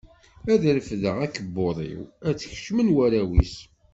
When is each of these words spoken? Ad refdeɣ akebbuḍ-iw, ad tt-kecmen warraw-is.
Ad 0.53 0.63
refdeɣ 0.75 1.17
akebbuḍ-iw, 1.25 2.01
ad 2.27 2.35
tt-kecmen 2.37 2.93
warraw-is. 2.95 3.55